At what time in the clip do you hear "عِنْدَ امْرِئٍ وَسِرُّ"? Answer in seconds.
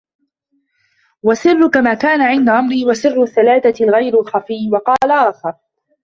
2.21-3.23